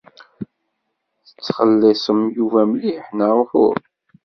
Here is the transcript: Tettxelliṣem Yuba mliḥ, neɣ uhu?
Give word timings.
Tettxelliṣem 1.25 2.21
Yuba 2.37 2.61
mliḥ, 2.71 3.05
neɣ 3.17 3.31
uhu? 3.41 3.67